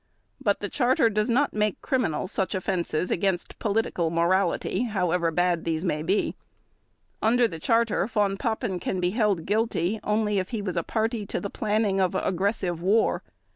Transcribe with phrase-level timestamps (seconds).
[0.43, 5.85] But the Charter does not make criminal such offenses against political morality, however bad these
[5.85, 6.35] may be.
[7.21, 11.27] Under the Charter Von Papen can be held guilty only if he was a party
[11.27, 13.21] to the planning of aggressive war.